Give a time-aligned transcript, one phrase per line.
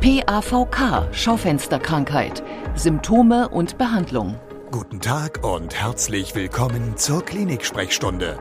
[0.00, 2.42] PAVK, Schaufensterkrankheit,
[2.74, 4.36] Symptome und Behandlung.
[4.70, 8.38] Guten Tag und herzlich willkommen zur Klinik-Sprechstunde,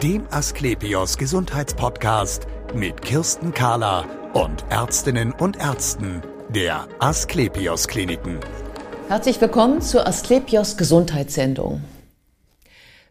[0.00, 2.46] dem Asklepios Gesundheitspodcast
[2.76, 4.04] mit Kirsten Kahler
[4.34, 8.38] und Ärztinnen und Ärzten der Asklepios Kliniken.
[9.08, 11.82] Herzlich willkommen zur Asklepios Gesundheitssendung.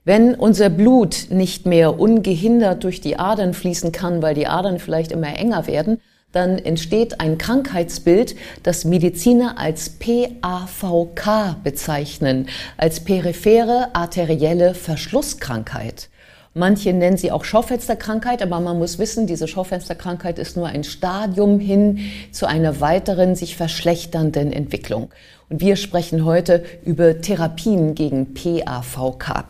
[0.05, 5.11] Wenn unser Blut nicht mehr ungehindert durch die Adern fließen kann, weil die Adern vielleicht
[5.11, 5.99] immer enger werden,
[6.33, 16.09] dann entsteht ein Krankheitsbild, das Mediziner als PAVK bezeichnen, als periphere arterielle Verschlusskrankheit.
[16.55, 21.59] Manche nennen sie auch Schaufensterkrankheit, aber man muss wissen, diese Schaufensterkrankheit ist nur ein Stadium
[21.59, 21.99] hin
[22.31, 25.09] zu einer weiteren sich verschlechternden Entwicklung.
[25.49, 29.45] Und wir sprechen heute über Therapien gegen PAVK.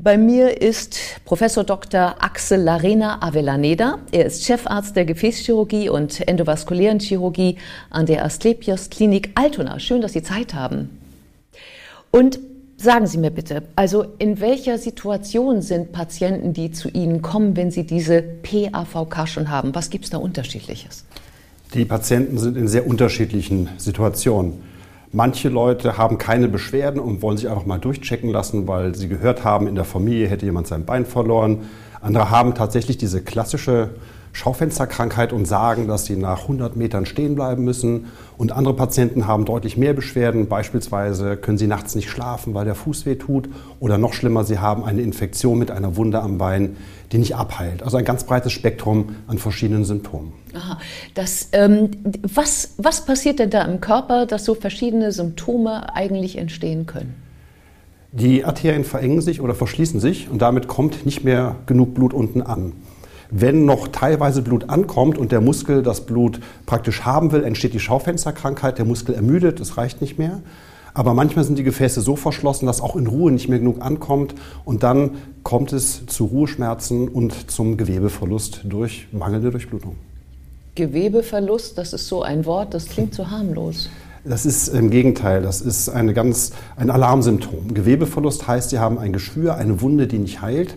[0.00, 2.14] Bei mir ist Professor Dr.
[2.20, 3.98] Axel Larena Avellaneda.
[4.12, 7.56] Er ist Chefarzt der Gefäßchirurgie und endovaskulären Chirurgie
[7.90, 9.80] an der Asklepios Klinik Altona.
[9.80, 10.88] Schön, dass Sie Zeit haben.
[12.12, 12.38] Und
[12.76, 17.72] sagen Sie mir bitte, also in welcher Situation sind Patienten, die zu Ihnen kommen, wenn
[17.72, 19.74] sie diese PAVK schon haben?
[19.74, 21.06] Was gibt es da unterschiedliches?
[21.74, 24.62] Die Patienten sind in sehr unterschiedlichen Situationen.
[25.12, 29.42] Manche Leute haben keine Beschwerden und wollen sich einfach mal durchchecken lassen, weil sie gehört
[29.42, 31.62] haben, in der Familie hätte jemand sein Bein verloren.
[32.00, 33.90] Andere haben tatsächlich diese klassische
[34.38, 38.06] Schaufensterkrankheit und sagen, dass sie nach 100 Metern stehen bleiben müssen.
[38.36, 40.46] Und andere Patienten haben deutlich mehr Beschwerden.
[40.48, 43.48] Beispielsweise können sie nachts nicht schlafen, weil der Fuß weh tut.
[43.80, 46.76] Oder noch schlimmer, sie haben eine Infektion mit einer Wunde am Bein,
[47.10, 47.82] die nicht abheilt.
[47.82, 50.32] Also ein ganz breites Spektrum an verschiedenen Symptomen.
[50.54, 50.78] Aha.
[51.14, 51.90] Das, ähm,
[52.22, 57.16] was, was passiert denn da im Körper, dass so verschiedene Symptome eigentlich entstehen können?
[58.12, 62.40] Die Arterien verengen sich oder verschließen sich und damit kommt nicht mehr genug Blut unten
[62.40, 62.72] an.
[63.30, 67.80] Wenn noch teilweise Blut ankommt und der Muskel das Blut praktisch haben will, entsteht die
[67.80, 70.40] Schaufensterkrankheit, der Muskel ermüdet, es reicht nicht mehr.
[70.94, 74.34] Aber manchmal sind die Gefäße so verschlossen, dass auch in Ruhe nicht mehr genug ankommt
[74.64, 75.10] und dann
[75.42, 79.96] kommt es zu Ruheschmerzen und zum Gewebeverlust durch mangelnde Durchblutung.
[80.74, 83.90] Gewebeverlust, das ist so ein Wort, das klingt so harmlos.
[84.24, 87.74] Das ist im Gegenteil, das ist eine ganz, ein Alarmsymptom.
[87.74, 90.74] Gewebeverlust heißt, Sie haben ein Geschwür, eine Wunde, die nicht heilt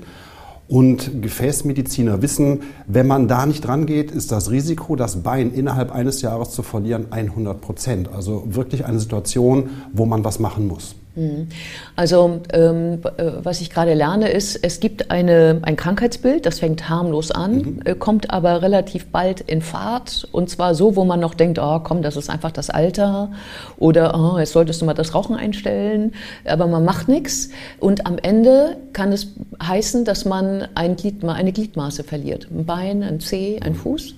[0.71, 6.21] und Gefäßmediziner wissen, wenn man da nicht rangeht, ist das Risiko, das Bein innerhalb eines
[6.21, 8.09] Jahres zu verlieren, 100 Prozent.
[8.09, 10.95] Also wirklich eine Situation, wo man was machen muss.
[11.15, 11.49] Mhm.
[11.95, 16.87] Also ähm, äh, was ich gerade lerne ist, es gibt eine, ein Krankheitsbild, das fängt
[16.89, 17.79] harmlos an, mhm.
[17.83, 21.79] Äh, kommt aber relativ bald in Fahrt und zwar so, wo man noch denkt, oh
[21.83, 23.31] komm, das ist einfach das Alter
[23.77, 26.13] oder oh, jetzt solltest du mal das Rauchen einstellen,
[26.45, 27.49] aber man macht nichts
[27.79, 29.27] und am Ende kann es
[29.61, 34.15] heißen, dass man ein Gliedma eine Gliedmaße verliert, ein Bein, ein Zeh, ein Fuß.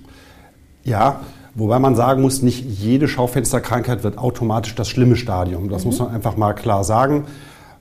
[0.84, 1.22] Ja,
[1.56, 5.69] Wobei man sagen muss, nicht jede Schaufensterkrankheit wird automatisch das schlimme Stadium.
[5.69, 5.90] Das mhm.
[5.90, 7.25] muss man einfach mal klar sagen.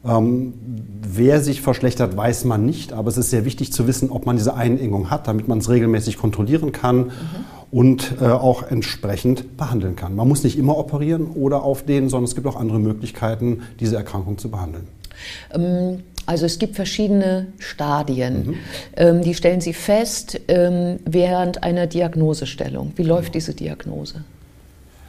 [0.04, 0.54] Ähm,
[1.00, 4.36] wer sich verschlechtert, weiß man nicht, aber es ist sehr wichtig zu wissen, ob man
[4.36, 7.10] diese Einengung hat, damit man es regelmäßig kontrollieren kann mhm.
[7.70, 10.16] und äh, auch entsprechend behandeln kann.
[10.16, 14.38] Man muss nicht immer operieren oder aufdehnen, sondern es gibt auch andere Möglichkeiten, diese Erkrankung
[14.38, 14.88] zu behandeln.
[15.54, 18.46] Ähm also es gibt verschiedene Stadien.
[18.46, 18.54] Mhm.
[18.96, 22.92] Ähm, die stellen Sie fest ähm, während einer Diagnosestellung.
[22.96, 24.24] Wie läuft diese Diagnose?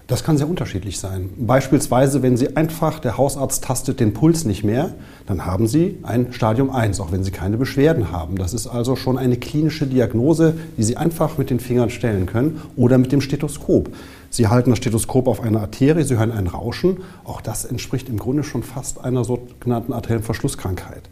[0.07, 1.29] Das kann sehr unterschiedlich sein.
[1.37, 4.93] Beispielsweise, wenn Sie einfach, der Hausarzt tastet den Puls nicht mehr,
[5.25, 8.35] dann haben Sie ein Stadium 1, auch wenn Sie keine Beschwerden haben.
[8.35, 12.61] Das ist also schon eine klinische Diagnose, die Sie einfach mit den Fingern stellen können
[12.75, 13.89] oder mit dem Stethoskop.
[14.33, 17.03] Sie halten das Stethoskop auf eine Arterie, Sie hören ein Rauschen.
[17.23, 21.03] Auch das entspricht im Grunde schon fast einer sogenannten arteriellen Verschlusskrankheit.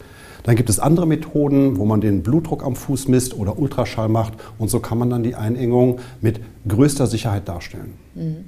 [0.41, 4.33] Dann gibt es andere Methoden, wo man den Blutdruck am Fuß misst oder Ultraschall macht
[4.57, 7.93] und so kann man dann die Einengung mit größter Sicherheit darstellen.
[8.15, 8.45] Mhm.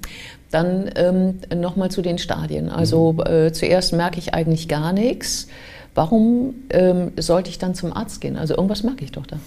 [0.49, 2.69] Dann ähm, nochmal zu den Stadien.
[2.69, 3.19] Also mhm.
[3.27, 5.49] äh, zuerst merke ich eigentlich gar nichts.
[5.93, 8.37] Warum ähm, sollte ich dann zum Arzt gehen?
[8.37, 9.37] Also irgendwas merke ich doch da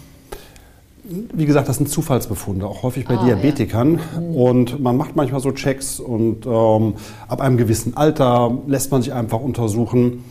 [1.33, 4.01] wie gesagt, das sind Zufallsbefunde, auch häufig bei ah, Diabetikern.
[4.15, 4.21] Ja.
[4.21, 4.35] Mhm.
[4.35, 6.95] Und man macht manchmal so Checks und ähm,
[7.29, 10.25] ab einem gewissen Alter lässt man sich einfach untersuchen.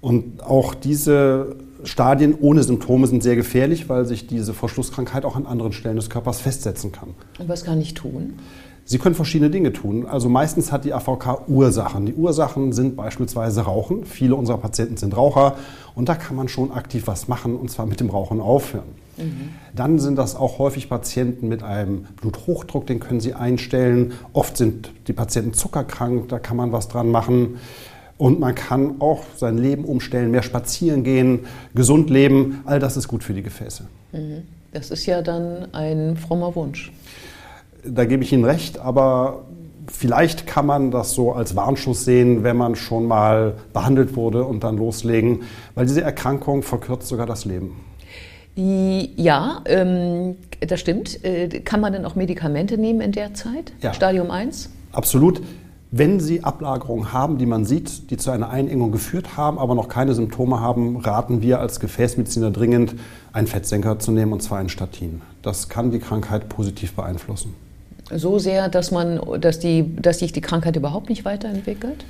[0.00, 5.46] Und auch diese Stadien ohne Symptome sind sehr gefährlich, weil sich diese Verschlusskrankheit auch an
[5.46, 7.10] anderen Stellen des Körpers festsetzen kann.
[7.38, 8.34] Und was kann ich tun?
[8.86, 10.04] Sie können verschiedene Dinge tun.
[10.04, 12.04] Also meistens hat die AVK Ursachen.
[12.04, 14.04] Die Ursachen sind beispielsweise Rauchen.
[14.04, 15.56] Viele unserer Patienten sind Raucher
[15.94, 19.03] und da kann man schon aktiv was machen und zwar mit dem Rauchen aufhören.
[19.16, 19.50] Mhm.
[19.74, 24.12] Dann sind das auch häufig Patienten mit einem Bluthochdruck, den können Sie einstellen.
[24.32, 27.58] Oft sind die Patienten zuckerkrank, da kann man was dran machen.
[28.16, 31.40] Und man kann auch sein Leben umstellen, mehr spazieren gehen,
[31.74, 32.62] gesund leben.
[32.64, 33.84] All das ist gut für die Gefäße.
[34.12, 34.42] Mhm.
[34.72, 36.92] Das ist ja dann ein frommer Wunsch
[37.84, 39.44] da gebe ich Ihnen recht, aber
[39.86, 44.64] Vielleicht kann man das so als Warnschuss sehen, wenn man schon mal behandelt wurde und
[44.64, 45.42] dann loslegen,
[45.74, 47.76] weil diese Erkrankung verkürzt sogar das Leben.
[48.56, 51.24] Ja, ähm, das stimmt.
[51.24, 53.72] Äh, kann man denn auch Medikamente nehmen in der Zeit?
[53.82, 53.92] Ja.
[53.92, 54.70] Stadium 1?
[54.92, 55.40] Absolut.
[55.96, 59.88] Wenn Sie Ablagerungen haben, die man sieht, die zu einer Einengung geführt haben, aber noch
[59.88, 62.96] keine Symptome haben, raten wir als Gefäßmediziner dringend,
[63.32, 65.20] einen Fettsenker zu nehmen, und zwar ein Statin.
[65.42, 67.54] Das kann die Krankheit positiv beeinflussen.
[68.12, 72.04] So sehr, dass, man, dass, die, dass sich die Krankheit überhaupt nicht weiterentwickelt?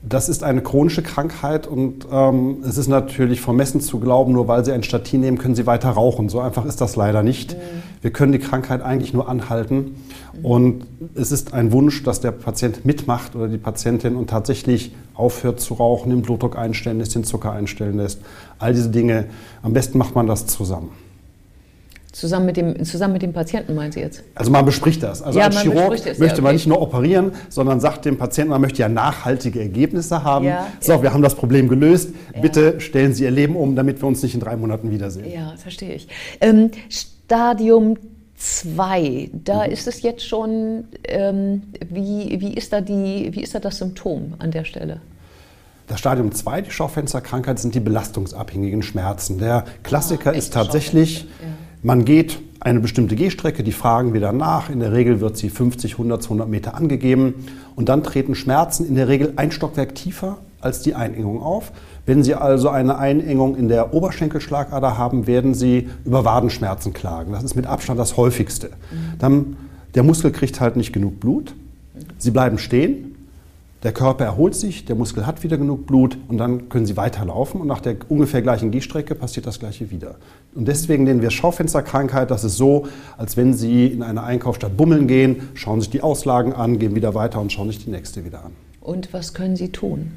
[0.00, 4.64] Das ist eine chronische Krankheit und ähm, es ist natürlich vermessen zu glauben, nur weil
[4.64, 6.28] Sie ein Statin nehmen, können Sie weiter rauchen.
[6.28, 7.54] So einfach ist das leider nicht.
[7.54, 7.58] Mhm.
[8.00, 9.96] Wir können die Krankheit eigentlich nur anhalten
[10.36, 10.44] mhm.
[10.44, 10.86] und
[11.16, 15.74] es ist ein Wunsch, dass der Patient mitmacht oder die Patientin und tatsächlich aufhört zu
[15.74, 18.20] rauchen, den Blutdruck einstellen lässt, den Zucker einstellen lässt.
[18.60, 19.26] All diese Dinge.
[19.62, 20.90] Am besten macht man das zusammen.
[22.12, 24.22] Zusammen mit, dem, zusammen mit dem Patienten, meinen Sie jetzt?
[24.34, 25.22] Also man bespricht das.
[25.22, 26.40] Also ja, als Chirurg möchte ja, okay.
[26.40, 30.46] man nicht nur operieren, sondern sagt dem Patienten, man möchte ja nachhaltige Ergebnisse haben.
[30.46, 32.10] Ja, so, wir haben das Problem gelöst.
[32.40, 35.30] Bitte stellen Sie Ihr Leben um, damit wir uns nicht in drei Monaten wiedersehen.
[35.30, 36.08] Ja, verstehe ich.
[36.40, 37.96] Ähm, Stadium
[38.38, 39.72] 2, da mhm.
[39.72, 44.34] ist es jetzt schon, ähm, wie, wie, ist da die, wie ist da das Symptom
[44.38, 45.00] an der Stelle?
[45.88, 49.38] Das Stadium 2, die Schaufensterkrankheit, sind die belastungsabhängigen Schmerzen.
[49.38, 51.26] Der Klassiker ah, ist tatsächlich, ja.
[51.82, 54.68] Man geht eine bestimmte Gehstrecke, die fragen wir dann nach.
[54.68, 57.46] In der Regel wird sie 50, 100, 200 Meter angegeben.
[57.76, 61.72] Und dann treten Schmerzen in der Regel ein Stockwerk tiefer als die Einengung auf.
[62.04, 67.32] Wenn Sie also eine Einengung in der Oberschenkelschlagader haben, werden Sie über Wadenschmerzen klagen.
[67.32, 68.70] Das ist mit Abstand das häufigste.
[69.18, 69.56] Dann,
[69.94, 71.54] der Muskel kriegt halt nicht genug Blut.
[72.16, 73.07] Sie bleiben stehen,
[73.84, 77.60] der Körper erholt sich, der Muskel hat wieder genug Blut und dann können sie weiterlaufen
[77.60, 80.16] und nach der ungefähr gleichen Gehstrecke passiert das gleiche wieder.
[80.54, 85.06] Und deswegen nennen wir Schaufensterkrankheit, das ist so, als wenn Sie in eine Einkaufsstadt bummeln
[85.06, 88.44] gehen, schauen sich die Auslagen an, gehen wieder weiter und schauen sich die nächste wieder
[88.44, 88.52] an.
[88.80, 90.10] Und was können Sie tun?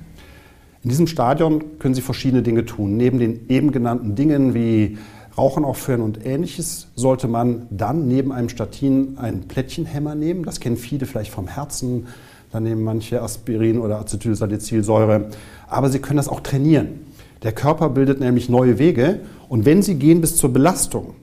[0.83, 2.97] In diesem Stadion können Sie verschiedene Dinge tun.
[2.97, 4.97] Neben den eben genannten Dingen wie
[5.37, 10.43] Rauchen aufhören und ähnliches sollte man dann neben einem Statin einen Plättchenhemmer nehmen.
[10.43, 12.07] Das kennen viele vielleicht vom Herzen
[12.51, 15.29] dann nehmen manche Aspirin oder Acetylsalicylsäure.
[15.67, 17.05] Aber sie können das auch trainieren.
[17.43, 21.15] Der Körper bildet nämlich neue Wege und wenn Sie gehen bis zur Belastung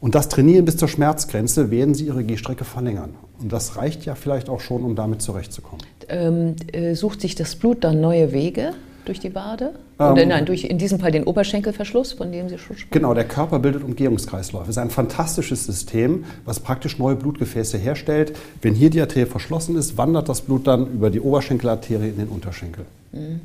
[0.00, 3.14] und das trainieren bis zur Schmerzgrenze, werden Sie Ihre Gehstrecke verlängern.
[3.38, 5.84] Und das reicht ja vielleicht auch schon, um damit zurechtzukommen.
[6.08, 8.72] Ähm, äh, sucht sich das Blut dann neue Wege?
[9.06, 9.72] durch die Wade?
[9.98, 12.90] Oder ähm, nein, durch in diesem Fall den Oberschenkelverschluss, von dem Sie schon sprechen?
[12.90, 14.64] Genau, der Körper bildet Umgehungskreisläufe.
[14.64, 18.36] Es ist ein fantastisches System, was praktisch neue Blutgefäße herstellt.
[18.60, 22.28] Wenn hier die Arterie verschlossen ist, wandert das Blut dann über die Oberschenkelarterie in den
[22.28, 22.84] Unterschenkel.
[23.12, 23.40] Mhm.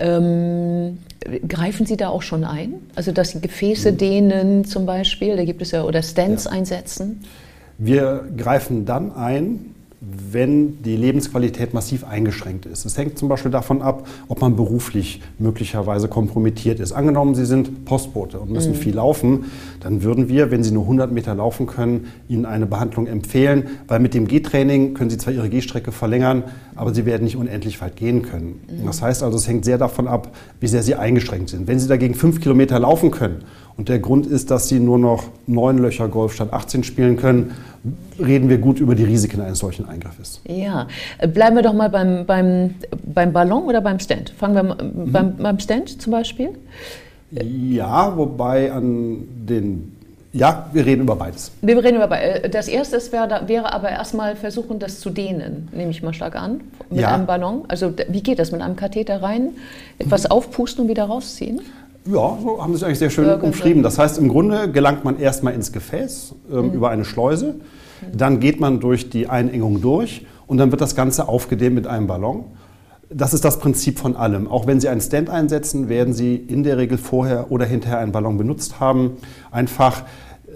[0.00, 0.98] Ähm,
[1.46, 2.74] greifen Sie da auch schon ein?
[2.96, 3.96] Also, dass Sie Gefäße mhm.
[3.98, 6.50] dehnen zum Beispiel, da gibt es ja, oder Stents ja.
[6.50, 7.22] einsetzen?
[7.78, 9.74] Wir greifen dann ein,
[10.32, 12.84] wenn die Lebensqualität massiv eingeschränkt ist.
[12.84, 16.90] Es hängt zum Beispiel davon ab, ob man beruflich möglicherweise kompromittiert ist.
[16.90, 18.76] Angenommen, Sie sind Postbote und müssen mhm.
[18.76, 19.44] viel laufen,
[19.78, 24.00] dann würden wir, wenn Sie nur 100 Meter laufen können, Ihnen eine Behandlung empfehlen, weil
[24.00, 26.42] mit dem Gehtraining können Sie zwar Ihre Gehstrecke verlängern,
[26.74, 28.60] aber Sie werden nicht unendlich weit gehen können.
[28.68, 28.86] Mhm.
[28.86, 31.68] Das heißt also, es hängt sehr davon ab, wie sehr Sie eingeschränkt sind.
[31.68, 33.44] Wenn Sie dagegen fünf Kilometer laufen können
[33.76, 37.52] und der Grund ist, dass Sie nur noch neun Löcher Golf statt 18 spielen können,
[38.18, 40.40] reden wir gut über die Risiken eines solchen Eingriffes.
[40.46, 40.86] Ja,
[41.32, 44.30] bleiben wir doch mal beim, beim, beim Ballon oder beim Stand.
[44.30, 45.12] Fangen wir mhm.
[45.12, 46.50] beim, beim Stand zum Beispiel.
[47.30, 49.96] Ja, wobei an den
[50.34, 51.52] ja, wir reden über beides.
[51.60, 52.50] Wir reden über beides.
[52.50, 56.62] Das erste wäre, wäre aber erstmal versuchen, das zu dehnen, nehme ich mal stark an,
[56.88, 57.14] mit ja.
[57.14, 57.64] einem Ballon.
[57.68, 58.50] Also wie geht das?
[58.50, 59.50] Mit einem Katheter rein,
[59.98, 61.60] etwas aufpusten und wieder rausziehen?
[62.06, 63.82] Ja, so haben Sie es eigentlich sehr schön ja, umschrieben.
[63.82, 66.72] Das heißt, im Grunde gelangt man erstmal ins Gefäß ähm, mhm.
[66.72, 67.56] über eine Schleuse,
[68.12, 72.08] dann geht man durch die Einengung durch und dann wird das Ganze aufgedehnt mit einem
[72.08, 72.44] Ballon.
[73.08, 74.48] Das ist das Prinzip von allem.
[74.48, 78.10] Auch wenn Sie einen Stand einsetzen, werden Sie in der Regel vorher oder hinterher einen
[78.10, 79.12] Ballon benutzt haben,
[79.50, 80.02] einfach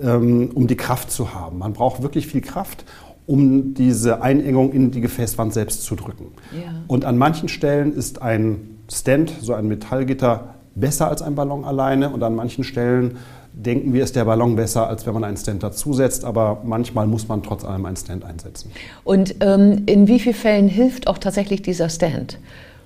[0.02, 1.58] ähm, um die Kraft zu haben.
[1.58, 2.84] Man braucht wirklich viel Kraft
[3.26, 6.26] um diese Einengung in die Gefäßwand selbst zu drücken.
[6.52, 6.72] Ja.
[6.86, 12.10] Und an manchen Stellen ist ein Stand, so ein Metallgitter, besser als ein Ballon alleine
[12.10, 13.18] und an manchen Stellen
[13.52, 17.26] denken wir, ist der Ballon besser, als wenn man einen Stand dazusetzt, aber manchmal muss
[17.26, 18.70] man trotz allem einen Stand einsetzen.
[19.02, 22.38] Und ähm, in wie vielen Fällen hilft auch tatsächlich dieser Stand?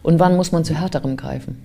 [0.02, 1.60] Und wann muss man zu härterem greifen?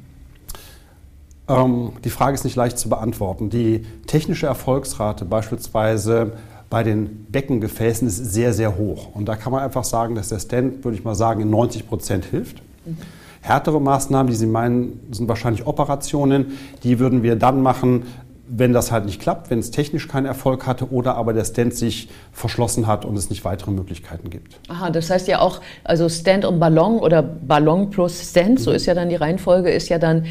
[1.48, 3.52] Ähm, die Frage ist nicht leicht zu beantworten.
[3.52, 6.34] Die technische Erfolgsrate beispielsweise
[6.72, 9.14] bei den Beckengefäßen ist sehr, sehr hoch.
[9.14, 11.88] Und da kann man einfach sagen, dass der Stand, würde ich mal sagen, in 90
[11.88, 12.64] Prozent hilft.
[12.86, 12.98] Mhm.
[13.46, 16.58] Härtere Maßnahmen, die Sie meinen, sind wahrscheinlich Operationen.
[16.84, 18.04] Die würden wir dann machen,
[18.48, 21.74] wenn das halt nicht klappt, wenn es technisch keinen Erfolg hatte oder aber der Stand
[21.74, 24.60] sich verschlossen hat und es nicht weitere Möglichkeiten gibt.
[24.68, 28.58] Aha, das heißt ja auch, also Stand und Ballon oder Ballon plus Stand, mhm.
[28.58, 30.26] so ist ja dann die Reihenfolge, ist ja dann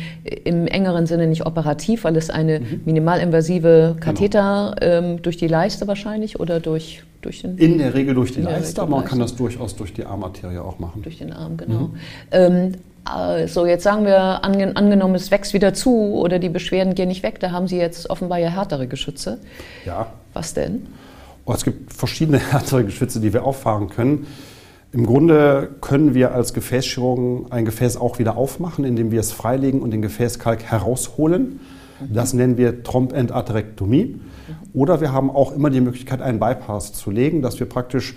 [0.44, 2.82] im engeren Sinne nicht operativ, weil es eine mhm.
[2.84, 4.92] minimalinvasive Katheter genau.
[4.92, 7.58] ähm, durch die Leiste wahrscheinlich oder durch, durch den...
[7.58, 10.78] In der Regel durch die Leiste, aber man kann das durchaus durch die Armarterie auch
[10.78, 11.02] machen.
[11.02, 11.80] Durch den Arm, genau.
[11.80, 11.94] Mhm.
[12.30, 12.72] Ähm,
[13.04, 17.38] also jetzt sagen wir, angenommen, es wächst wieder zu oder die Beschwerden gehen nicht weg,
[17.40, 19.38] da haben Sie jetzt offenbar ja härtere Geschütze.
[19.84, 20.06] Ja.
[20.32, 20.86] Was denn?
[21.44, 24.26] Oh, es gibt verschiedene härtere Geschütze, die wir auffahren können.
[24.92, 29.82] Im Grunde können wir als Gefäßchirurgen ein Gefäß auch wieder aufmachen, indem wir es freilegen
[29.82, 31.60] und den Gefäßkalk herausholen.
[32.12, 34.20] Das nennen wir Trompendarterektomie.
[34.72, 38.14] Oder wir haben auch immer die Möglichkeit, einen Bypass zu legen, dass wir praktisch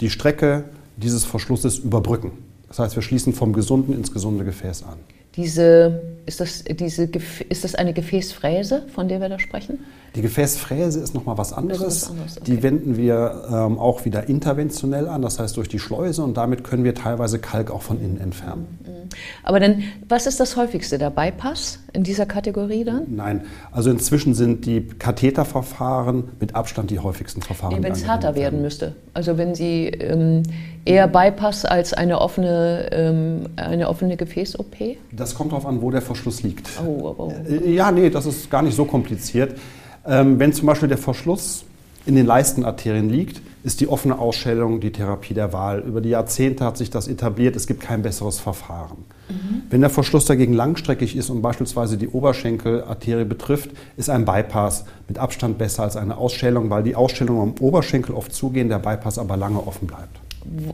[0.00, 0.64] die Strecke
[0.96, 2.32] dieses Verschlusses überbrücken.
[2.68, 4.98] Das heißt, wir schließen vom gesunden ins gesunde Gefäß an.
[5.36, 7.04] Diese, ist, das, diese,
[7.48, 9.80] ist das eine Gefäßfräse, von der wir da sprechen?
[10.14, 11.82] Die Gefäßfräse ist nochmal was anderes.
[11.82, 12.44] Was anderes okay.
[12.46, 16.64] Die wenden wir ähm, auch wieder interventionell an, das heißt durch die Schleuse und damit
[16.64, 18.78] können wir teilweise Kalk auch von innen entfernen.
[18.82, 19.08] Mhm.
[19.42, 20.96] Aber dann, was ist das häufigste?
[20.96, 23.02] Der Bypass in dieser Kategorie dann?
[23.08, 23.42] Nein,
[23.72, 27.74] also inzwischen sind die Katheterverfahren mit Abstand die häufigsten Verfahren.
[27.76, 28.96] Nee, wenn es härter werden müsste.
[29.12, 30.44] Also wenn Sie ähm,
[30.86, 32.55] eher Bypass als eine offene,
[32.90, 34.76] ähm, eine offene Gefäß-OP?
[35.12, 36.68] Das kommt darauf an, wo der Verschluss liegt.
[36.84, 37.32] Oh, oh, oh.
[37.66, 39.58] Ja, nee, das ist gar nicht so kompliziert.
[40.06, 41.64] Ähm, wenn zum Beispiel der Verschluss
[42.06, 45.80] in den Leistenarterien liegt, ist die offene Ausschäldung die Therapie der Wahl.
[45.80, 48.98] Über die Jahrzehnte hat sich das etabliert, es gibt kein besseres Verfahren.
[49.28, 49.62] Mhm.
[49.70, 55.18] Wenn der Verschluss dagegen langstreckig ist und beispielsweise die Oberschenkelarterie betrifft, ist ein Bypass mit
[55.18, 59.36] Abstand besser als eine Ausschäldung, weil die Ausschäldung am Oberschenkel oft zugehen, der Bypass aber
[59.36, 60.20] lange offen bleibt.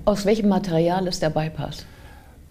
[0.04, 1.84] Aus welchem Material ist der Bypass?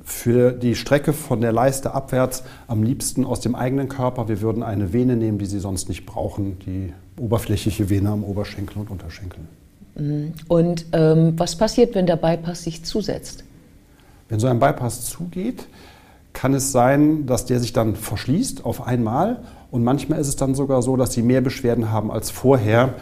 [0.04, 4.28] für die Strecke von der Leiste abwärts am liebsten aus dem eigenen Körper.
[4.28, 8.80] Wir würden eine Vene nehmen, die Sie sonst nicht brauchen, die oberflächliche Vene am Oberschenkel
[8.80, 9.40] und Unterschenkel.
[9.96, 10.34] Mhm.
[10.48, 13.44] Und ähm, was passiert, wenn der Bypass sich zusetzt?
[14.30, 15.68] Wenn so ein Bypass zugeht,
[16.34, 19.44] kann es sein, dass der sich dann verschließt auf einmal.
[19.70, 22.96] Und manchmal ist es dann sogar so, dass Sie mehr Beschwerden haben als vorher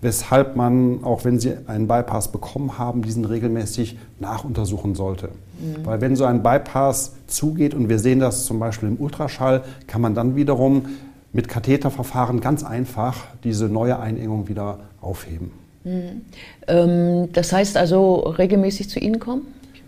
[0.00, 5.28] weshalb man, auch wenn Sie einen Bypass bekommen haben, diesen regelmäßig nachuntersuchen sollte.
[5.28, 5.84] Mhm.
[5.84, 10.00] Weil wenn so ein Bypass zugeht und wir sehen das zum Beispiel im Ultraschall, kann
[10.00, 10.86] man dann wiederum
[11.32, 15.52] mit Katheterverfahren ganz einfach diese neue Einengung wieder aufheben.
[15.84, 16.22] Mhm.
[16.66, 19.42] Ähm, das heißt also regelmäßig zu Ihnen kommen,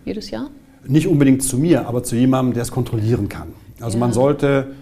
[0.05, 0.49] jedes Jahr?
[0.85, 3.49] Nicht unbedingt zu mir, aber zu jemandem, der es kontrollieren kann.
[3.79, 3.99] Also ja.
[3.99, 4.73] man sollte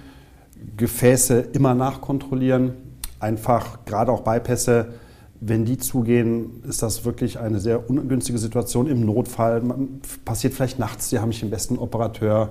[0.78, 2.74] Gefäße immer nachkontrollieren,
[3.20, 4.94] einfach gerade auch Bypässe
[5.42, 9.62] wenn die zugehen, ist das wirklich eine sehr ungünstige Situation im Notfall.
[9.62, 12.50] Man, passiert vielleicht nachts, Sie haben nicht den besten Operateur.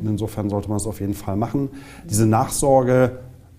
[0.00, 1.68] Und insofern sollte man es auf jeden Fall machen.
[2.08, 3.18] Diese Nachsorge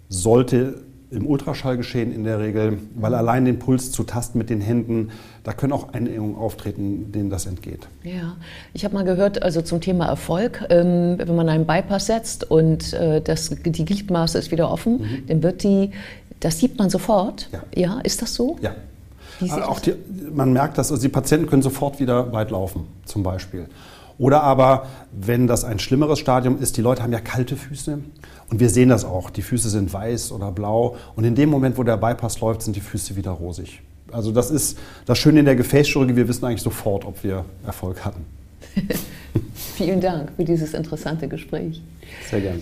[0.10, 4.60] sollte im Ultraschall geschehen in der Regel, weil allein den Puls zu tasten mit den
[4.60, 5.12] Händen,
[5.44, 7.88] da können auch Einengungen auftreten, denen das entgeht.
[8.04, 8.36] Ja,
[8.74, 12.94] ich habe mal gehört, also zum Thema Erfolg, ähm, wenn man einen Bypass setzt und
[12.94, 15.28] äh, das, die Gliedmaße ist wieder offen, mhm.
[15.28, 15.92] dann wird die
[16.40, 17.50] das sieht man sofort.
[17.52, 18.58] Ja, ja ist das so?
[18.62, 18.76] Ja.
[19.68, 19.94] auch die,
[20.34, 23.68] man merkt das, also die Patienten können sofort wieder weit laufen, zum Beispiel.
[24.18, 28.00] Oder aber, wenn das ein schlimmeres Stadium ist, die Leute haben ja kalte Füße
[28.50, 29.30] und wir sehen das auch.
[29.30, 32.76] Die Füße sind weiß oder blau und in dem Moment, wo der Bypass läuft, sind
[32.76, 33.82] die Füße wieder rosig.
[34.12, 38.06] Also das ist das Schöne in der Gefäßchirurgie, wir wissen eigentlich sofort, ob wir Erfolg
[38.06, 38.26] hatten.
[39.76, 41.82] Vielen Dank für dieses interessante Gespräch.
[42.30, 42.62] Sehr gerne.